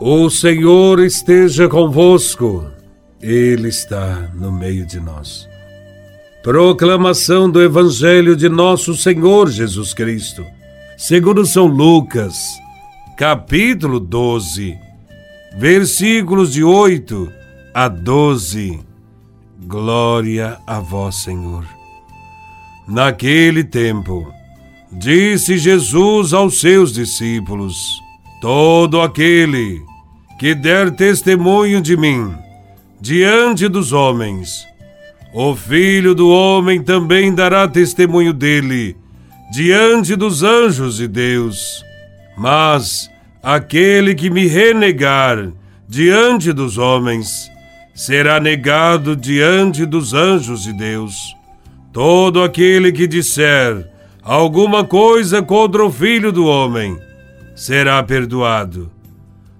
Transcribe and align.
O 0.00 0.30
Senhor 0.30 1.00
esteja 1.00 1.68
convosco, 1.68 2.70
Ele 3.20 3.66
está 3.66 4.30
no 4.32 4.52
meio 4.52 4.86
de 4.86 5.00
nós. 5.00 5.48
Proclamação 6.40 7.50
do 7.50 7.60
Evangelho 7.60 8.36
de 8.36 8.48
Nosso 8.48 8.94
Senhor 8.94 9.50
Jesus 9.50 9.92
Cristo, 9.92 10.46
segundo 10.96 11.44
São 11.44 11.66
Lucas, 11.66 12.36
capítulo 13.16 13.98
12, 13.98 14.78
versículos 15.56 16.52
de 16.52 16.62
8 16.62 17.32
a 17.74 17.88
12. 17.88 18.78
Glória 19.66 20.60
a 20.64 20.78
Vós, 20.78 21.16
Senhor. 21.16 21.64
Naquele 22.86 23.64
tempo, 23.64 24.32
disse 24.92 25.58
Jesus 25.58 26.32
aos 26.32 26.60
seus 26.60 26.92
discípulos: 26.92 27.98
Todo 28.40 29.00
aquele 29.00 29.82
que 30.38 30.54
der 30.54 30.92
testemunho 30.92 31.80
de 31.80 31.96
mim 31.96 32.32
diante 33.00 33.66
dos 33.66 33.92
homens, 33.92 34.64
o 35.34 35.56
Filho 35.56 36.14
do 36.14 36.28
Homem 36.28 36.80
também 36.80 37.34
dará 37.34 37.66
testemunho 37.66 38.32
dele 38.32 38.96
diante 39.50 40.14
dos 40.14 40.44
anjos 40.44 40.98
de 40.98 41.08
Deus. 41.08 41.82
Mas 42.36 43.10
aquele 43.42 44.14
que 44.14 44.30
me 44.30 44.46
renegar 44.46 45.50
diante 45.88 46.52
dos 46.52 46.78
homens 46.78 47.50
será 47.92 48.38
negado 48.38 49.16
diante 49.16 49.84
dos 49.84 50.14
anjos 50.14 50.62
de 50.62 50.72
Deus. 50.72 51.34
Todo 51.92 52.44
aquele 52.44 52.92
que 52.92 53.08
disser 53.08 53.84
alguma 54.22 54.84
coisa 54.84 55.42
contra 55.42 55.84
o 55.84 55.90
Filho 55.90 56.30
do 56.30 56.46
Homem 56.46 57.07
será 57.58 58.00
perdoado. 58.04 58.88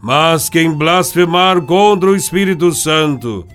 Mas 0.00 0.48
quem 0.48 0.72
blasfemar 0.72 1.60
contra 1.60 2.10
o 2.10 2.16
Espírito 2.16 2.72
Santo 2.72 3.46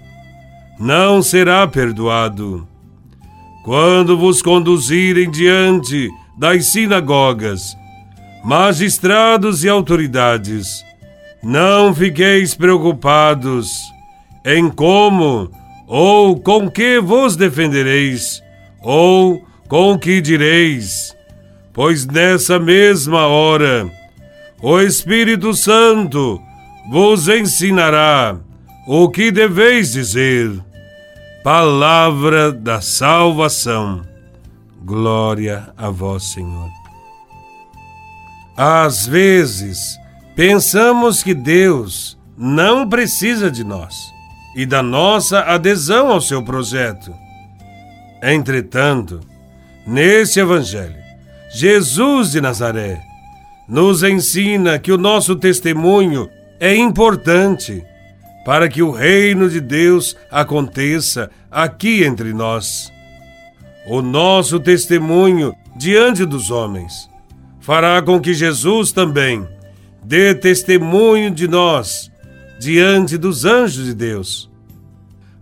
não 0.80 1.24
será 1.24 1.68
perdoado. 1.68 2.68
Quando 3.66 4.16
vos 4.16 4.42
conduzirem 4.42 5.30
diante 5.30 6.08
das 6.38 6.68
sinagogas, 6.68 7.76
magistrados 8.46 9.64
e 9.64 9.70
autoridades, 9.70 10.86
não 11.44 11.94
fiqueis 11.94 12.54
preocupados 12.54 13.72
em 14.46 14.70
como 14.70 15.50
ou 15.88 16.40
com 16.40 16.70
que 16.70 17.00
vos 17.00 17.36
defendereis, 17.36 18.42
ou 18.84 19.44
com 19.68 19.98
que 19.98 20.22
direis, 20.22 21.16
pois 21.74 22.06
nessa 22.06 22.60
mesma 22.60 23.26
hora 23.26 23.97
o 24.62 24.80
Espírito 24.80 25.54
Santo 25.54 26.42
vos 26.90 27.28
ensinará 27.28 28.38
o 28.88 29.10
que 29.10 29.32
deveis 29.32 29.92
dizer. 29.92 30.52
Palavra 31.44 32.52
da 32.52 32.82
salvação. 32.82 34.02
Glória 34.84 35.72
a 35.78 35.90
vós, 35.90 36.24
Senhor. 36.32 36.70
Às 38.56 39.06
vezes, 39.06 39.98
pensamos 40.36 41.22
que 41.22 41.34
Deus 41.34 42.18
não 42.36 42.90
precisa 42.90 43.52
de 43.52 43.64
nós 43.64 43.96
e 44.56 44.66
da 44.66 44.82
nossa 44.82 45.42
adesão 45.42 46.10
ao 46.10 46.20
seu 46.20 46.44
projeto. 46.44 47.14
Entretanto, 48.24 49.20
nesse 49.86 50.40
Evangelho, 50.40 50.98
Jesus 51.54 52.32
de 52.32 52.42
Nazaré 52.42 53.00
nos 53.68 54.04
ensina 54.04 54.80
que 54.80 54.92
o 54.92 54.98
nosso 54.98 55.36
testemunho 55.36 56.30
é 56.60 56.76
importante 56.76 57.84
para 58.46 58.70
que 58.70 58.82
o 58.82 58.92
reino 58.92 59.50
de 59.50 59.60
Deus 59.60 60.16
aconteça 60.32 61.30
aqui 61.52 62.04
entre 62.04 62.34
nós. 62.34 62.92
O 63.88 64.02
nosso 64.02 64.60
testemunho 64.60 65.54
diante 65.76 66.26
dos 66.26 66.50
homens 66.50 67.10
fará 67.60 68.02
com 68.02 68.20
que 68.22 68.34
Jesus 68.34 68.94
também 68.94 69.46
dê 70.02 70.34
testemunho 70.34 71.30
de 71.30 71.48
nós 71.48 72.10
diante 72.60 73.18
dos 73.18 73.44
anjos 73.44 73.86
de 73.86 73.94
Deus. 73.94 74.50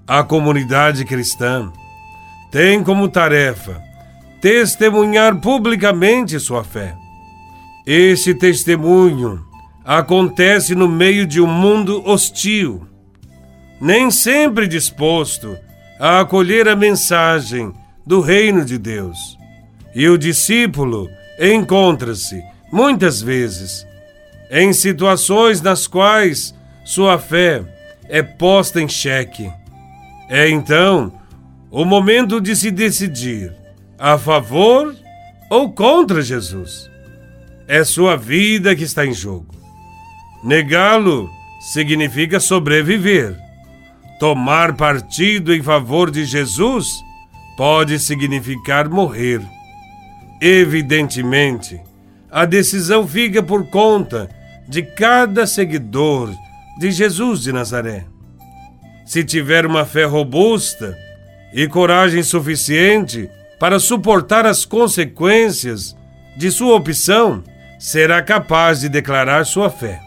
A 0.07 0.23
comunidade 0.23 1.05
cristã 1.05 1.71
tem 2.51 2.83
como 2.83 3.07
tarefa 3.07 3.81
testemunhar 4.41 5.39
publicamente 5.39 6.39
sua 6.39 6.63
fé. 6.63 7.04
Esse 7.85 8.33
testemunho 8.33 9.45
acontece 9.83 10.73
no 10.73 10.87
meio 10.87 11.27
de 11.27 11.39
um 11.39 11.45
mundo 11.45 12.01
hostil, 12.03 12.87
nem 13.79 14.09
sempre 14.09 14.67
disposto 14.67 15.55
a 15.99 16.21
acolher 16.21 16.67
a 16.67 16.75
mensagem 16.75 17.71
do 18.03 18.21
reino 18.21 18.65
de 18.65 18.79
Deus. 18.79 19.37
E 19.93 20.09
o 20.09 20.17
discípulo 20.17 21.07
encontra-se, 21.39 22.43
muitas 22.71 23.21
vezes, 23.21 23.85
em 24.49 24.73
situações 24.73 25.61
nas 25.61 25.85
quais 25.85 26.55
sua 26.83 27.19
fé 27.19 27.63
é 28.09 28.23
posta 28.23 28.81
em 28.81 28.87
xeque. 28.87 29.51
É 30.27 30.49
então 30.49 31.13
o 31.69 31.85
momento 31.85 32.41
de 32.41 32.55
se 32.55 32.71
decidir 32.71 33.53
a 33.99 34.17
favor 34.17 34.95
ou 35.51 35.71
contra 35.71 36.23
Jesus. 36.23 36.94
É 37.67 37.83
sua 37.83 38.15
vida 38.15 38.75
que 38.75 38.83
está 38.83 39.05
em 39.05 39.13
jogo. 39.13 39.47
Negá-lo 40.43 41.29
significa 41.73 42.39
sobreviver. 42.39 43.35
Tomar 44.19 44.75
partido 44.75 45.53
em 45.53 45.63
favor 45.63 46.11
de 46.11 46.25
Jesus 46.25 46.87
pode 47.57 47.97
significar 47.97 48.87
morrer. 48.87 49.41
Evidentemente, 50.39 51.81
a 52.29 52.45
decisão 52.45 53.07
fica 53.07 53.41
por 53.41 53.65
conta 53.69 54.29
de 54.67 54.83
cada 54.83 55.47
seguidor 55.47 56.29
de 56.77 56.91
Jesus 56.91 57.41
de 57.41 57.51
Nazaré. 57.51 58.05
Se 59.05 59.23
tiver 59.23 59.65
uma 59.65 59.85
fé 59.85 60.03
robusta 60.05 60.95
e 61.53 61.67
coragem 61.67 62.21
suficiente 62.21 63.29
para 63.59 63.79
suportar 63.79 64.45
as 64.45 64.65
consequências 64.65 65.95
de 66.37 66.51
sua 66.51 66.75
opção, 66.75 67.43
será 67.79 68.21
capaz 68.21 68.81
de 68.81 68.89
declarar 68.89 69.45
sua 69.45 69.69
fé. 69.69 69.99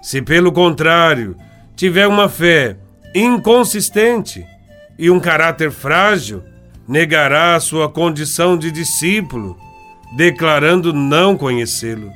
Se, 0.00 0.22
pelo 0.22 0.52
contrário, 0.52 1.36
tiver 1.76 2.06
uma 2.06 2.28
fé 2.28 2.76
inconsistente 3.14 4.46
e 4.98 5.10
um 5.10 5.20
caráter 5.20 5.70
frágil, 5.70 6.42
negará 6.86 7.58
sua 7.60 7.88
condição 7.88 8.56
de 8.56 8.70
discípulo, 8.70 9.56
declarando 10.16 10.92
não 10.92 11.36
conhecê-lo. 11.36 12.10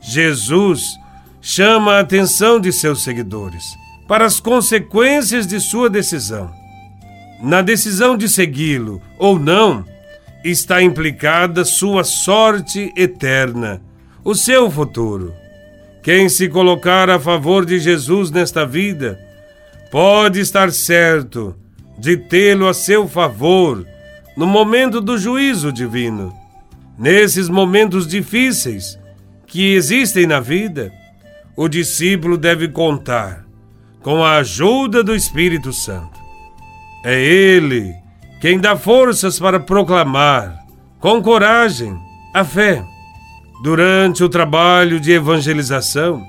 Jesus 0.00 0.98
chama 1.40 1.94
a 1.94 2.00
atenção 2.00 2.58
de 2.58 2.72
seus 2.72 3.02
seguidores 3.02 3.64
para 4.08 4.24
as 4.24 4.40
consequências 4.40 5.46
de 5.46 5.60
sua 5.60 5.88
decisão. 5.88 6.50
Na 7.42 7.62
decisão 7.62 8.16
de 8.16 8.28
segui-lo 8.28 9.00
ou 9.18 9.38
não, 9.38 9.84
está 10.42 10.82
implicada 10.82 11.64
sua 11.64 12.02
sorte 12.02 12.92
eterna 12.96 13.80
o 14.24 14.34
seu 14.34 14.70
futuro. 14.70 15.34
Quem 16.02 16.28
se 16.28 16.48
colocar 16.48 17.10
a 17.10 17.18
favor 17.18 17.64
de 17.64 17.78
Jesus 17.78 18.30
nesta 18.30 18.66
vida 18.66 19.18
pode 19.90 20.40
estar 20.40 20.72
certo 20.72 21.54
de 21.98 22.16
tê-lo 22.16 22.68
a 22.68 22.74
seu 22.74 23.06
favor 23.06 23.86
no 24.36 24.46
momento 24.46 25.00
do 25.00 25.18
juízo 25.18 25.70
divino. 25.70 26.34
Nesses 26.98 27.48
momentos 27.48 28.06
difíceis 28.06 28.98
que 29.46 29.74
existem 29.74 30.26
na 30.26 30.40
vida, 30.40 30.92
o 31.56 31.68
discípulo 31.68 32.38
deve 32.38 32.68
contar 32.68 33.44
com 34.02 34.24
a 34.24 34.36
ajuda 34.36 35.02
do 35.02 35.14
Espírito 35.14 35.72
Santo. 35.72 36.18
É 37.04 37.20
Ele 37.20 37.94
quem 38.40 38.58
dá 38.58 38.74
forças 38.74 39.38
para 39.38 39.60
proclamar, 39.60 40.64
com 40.98 41.20
coragem, 41.20 41.94
a 42.32 42.42
fé 42.42 42.82
Durante 43.62 44.24
o 44.24 44.28
trabalho 44.28 44.98
de 44.98 45.12
evangelização, 45.12 46.26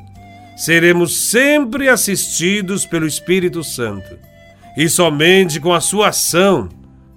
seremos 0.58 1.16
sempre 1.30 1.88
assistidos 1.88 2.86
pelo 2.86 3.08
Espírito 3.08 3.64
Santo. 3.64 4.18
E 4.76 4.90
somente 4.90 5.60
com 5.60 5.74
a 5.74 5.80
sua 5.80 6.10
ação 6.10 6.68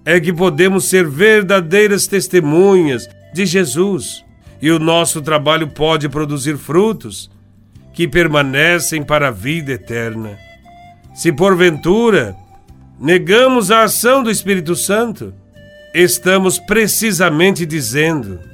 é 0.04 0.20
que 0.20 0.32
podemos 0.32 0.84
ser 0.84 1.08
verdadeiras 1.08 2.06
testemunhas 2.06 3.08
de 3.32 3.44
Jesus. 3.44 4.24
E 4.62 4.70
o 4.70 4.78
nosso 4.78 5.20
trabalho 5.20 5.66
pode 5.68 6.08
produzir 6.08 6.56
frutos 6.56 7.28
que 7.92 8.06
permanecem 8.06 9.02
para 9.02 9.28
a 9.28 9.32
vida 9.32 9.72
eterna. 9.72 10.38
Se 11.12 11.32
porventura 11.32 12.36
negamos 13.00 13.72
a 13.72 13.82
ação 13.82 14.22
do 14.22 14.30
Espírito 14.30 14.76
Santo, 14.76 15.34
estamos 15.92 16.58
precisamente 16.58 17.66
dizendo 17.66 18.53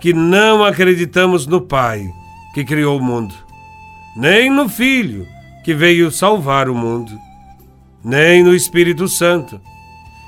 que 0.00 0.12
não 0.12 0.64
acreditamos 0.64 1.46
no 1.46 1.60
Pai 1.60 2.08
que 2.54 2.64
criou 2.64 2.98
o 2.98 3.02
mundo. 3.02 3.34
nem 4.16 4.50
no 4.50 4.68
Filho, 4.68 5.28
que 5.62 5.72
veio 5.72 6.10
salvar 6.10 6.68
o 6.68 6.74
mundo, 6.74 7.12
nem 8.02 8.42
no 8.42 8.52
Espírito 8.52 9.06
Santo, 9.06 9.60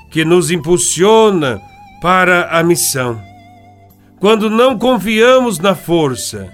que 0.09 0.23
nos 0.23 0.49
impulsiona 0.49 1.59
para 2.01 2.57
a 2.57 2.63
missão. 2.63 3.21
Quando 4.19 4.49
não 4.49 4.77
confiamos 4.77 5.59
na 5.59 5.75
força 5.75 6.49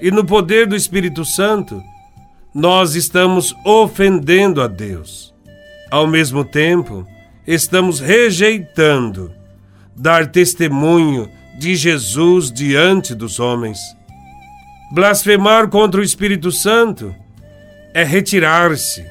e 0.00 0.10
no 0.10 0.24
poder 0.24 0.66
do 0.66 0.76
Espírito 0.76 1.24
Santo, 1.24 1.82
nós 2.54 2.94
estamos 2.94 3.54
ofendendo 3.64 4.62
a 4.62 4.68
Deus. 4.68 5.34
Ao 5.90 6.06
mesmo 6.06 6.44
tempo, 6.44 7.04
estamos 7.46 7.98
rejeitando 7.98 9.32
dar 9.96 10.26
testemunho 10.30 11.28
de 11.58 11.74
Jesus 11.74 12.52
diante 12.52 13.14
dos 13.14 13.40
homens. 13.40 13.78
Blasfemar 14.92 15.68
contra 15.68 16.00
o 16.00 16.04
Espírito 16.04 16.52
Santo 16.52 17.14
é 17.94 18.04
retirar-se 18.04 19.04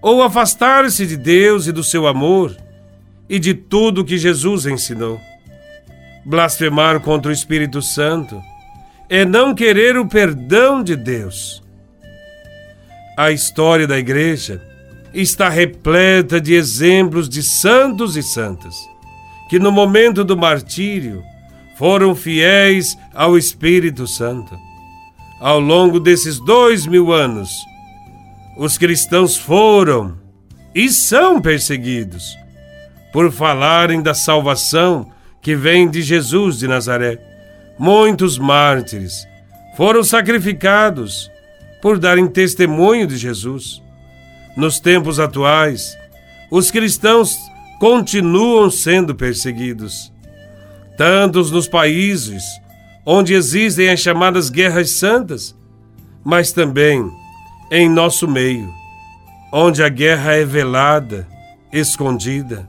ou 0.00 0.22
afastar-se 0.22 1.06
de 1.06 1.16
Deus 1.16 1.66
e 1.66 1.72
do 1.72 1.84
seu 1.84 2.06
amor 2.06 2.56
e 3.28 3.38
de 3.38 3.54
tudo 3.54 4.04
que 4.04 4.18
Jesus 4.18 4.66
ensinou. 4.66 5.20
Blasfemar 6.24 7.00
contra 7.00 7.30
o 7.30 7.34
Espírito 7.34 7.82
Santo 7.82 8.40
é 9.08 9.24
não 9.24 9.54
querer 9.54 9.96
o 9.96 10.06
perdão 10.06 10.82
de 10.82 10.96
Deus. 10.96 11.62
A 13.16 13.30
história 13.30 13.86
da 13.86 13.98
Igreja 13.98 14.60
está 15.12 15.48
repleta 15.48 16.40
de 16.40 16.54
exemplos 16.54 17.28
de 17.28 17.42
santos 17.42 18.16
e 18.16 18.22
santas 18.22 18.74
que, 19.48 19.58
no 19.58 19.70
momento 19.70 20.24
do 20.24 20.36
martírio, 20.36 21.22
foram 21.76 22.14
fiéis 22.14 22.96
ao 23.12 23.36
Espírito 23.36 24.06
Santo. 24.06 24.56
Ao 25.40 25.58
longo 25.60 26.00
desses 26.00 26.38
dois 26.40 26.86
mil 26.86 27.12
anos, 27.12 27.50
os 28.56 28.78
cristãos 28.78 29.36
foram 29.36 30.16
e 30.74 30.88
são 30.88 31.40
perseguidos 31.40 32.36
por 33.12 33.30
falarem 33.30 34.02
da 34.02 34.14
salvação 34.14 35.10
que 35.40 35.54
vem 35.54 35.88
de 35.88 36.02
Jesus 36.02 36.58
de 36.58 36.66
Nazaré. 36.66 37.20
Muitos 37.78 38.38
mártires 38.38 39.26
foram 39.76 40.02
sacrificados 40.02 41.30
por 41.82 41.98
darem 41.98 42.26
testemunho 42.26 43.06
de 43.06 43.16
Jesus. 43.16 43.82
Nos 44.56 44.80
tempos 44.80 45.20
atuais, 45.20 45.96
os 46.50 46.70
cristãos 46.70 47.36
continuam 47.78 48.70
sendo 48.70 49.14
perseguidos, 49.14 50.12
tantos 50.96 51.50
nos 51.50 51.68
países 51.68 52.42
onde 53.06 53.34
existem 53.34 53.90
as 53.90 54.00
chamadas 54.00 54.48
guerras 54.48 54.90
santas, 54.90 55.54
mas 56.24 56.52
também 56.52 57.10
em 57.70 57.88
nosso 57.88 58.26
meio, 58.26 58.72
onde 59.52 59.82
a 59.82 59.88
guerra 59.88 60.32
é 60.32 60.44
velada, 60.44 61.28
escondida. 61.72 62.68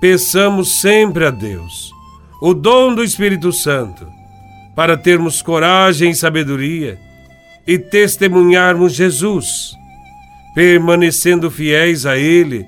Peçamos 0.00 0.80
sempre 0.80 1.24
a 1.24 1.30
Deus 1.30 1.92
o 2.40 2.52
dom 2.52 2.94
do 2.94 3.02
Espírito 3.02 3.52
Santo 3.52 4.06
para 4.74 4.96
termos 4.96 5.40
coragem 5.40 6.10
e 6.10 6.14
sabedoria 6.14 6.98
e 7.66 7.78
testemunharmos 7.78 8.92
Jesus, 8.92 9.72
permanecendo 10.54 11.50
fiéis 11.50 12.04
a 12.04 12.18
Ele 12.18 12.66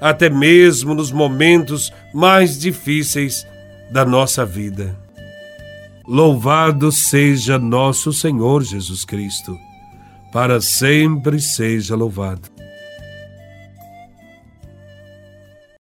até 0.00 0.28
mesmo 0.28 0.94
nos 0.94 1.10
momentos 1.10 1.92
mais 2.12 2.58
difíceis 2.58 3.46
da 3.90 4.04
nossa 4.04 4.44
vida. 4.44 4.96
Louvado 6.06 6.92
seja 6.92 7.58
nosso 7.58 8.12
Senhor 8.12 8.62
Jesus 8.62 9.04
Cristo, 9.04 9.58
para 10.32 10.60
sempre 10.60 11.40
seja 11.40 11.96
louvado. 11.96 12.53